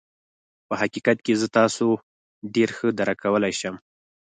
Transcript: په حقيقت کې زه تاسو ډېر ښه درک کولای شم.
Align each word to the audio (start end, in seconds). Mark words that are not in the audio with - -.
په 0.67 0.73
حقيقت 0.81 1.17
کې 1.25 1.33
زه 1.41 1.47
تاسو 1.57 1.87
ډېر 2.55 2.69
ښه 2.77 2.87
درک 2.99 3.17
کولای 3.23 3.53
شم. 3.59 3.75